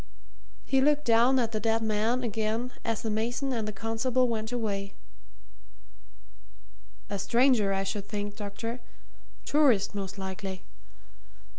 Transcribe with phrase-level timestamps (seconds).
[0.65, 4.51] He looked down at the dead man again as the mason and the constable went
[4.51, 4.95] away.
[7.11, 8.79] "A stranger, I should think, doctor
[9.45, 10.63] tourist, most likely.